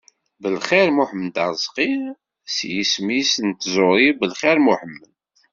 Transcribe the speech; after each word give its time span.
Belxir 0.41 0.87
Muḥemmed 0.97 1.35
Arezki, 1.45 1.91
s 2.55 2.57
yisem-is 2.71 3.33
n 3.47 3.49
tẓuri 3.51 4.09
Belxir 4.19 4.57
Muḥemmed. 4.65 5.11